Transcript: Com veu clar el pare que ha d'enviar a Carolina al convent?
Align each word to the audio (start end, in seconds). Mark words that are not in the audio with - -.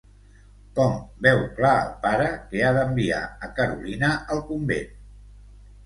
Com 0.79 0.95
veu 1.25 1.41
clar 1.59 1.75
el 1.83 1.93
pare 2.07 2.31
que 2.49 2.65
ha 2.65 2.73
d'enviar 2.81 3.23
a 3.49 3.53
Carolina 3.61 4.15
al 4.37 4.47
convent? 4.53 4.93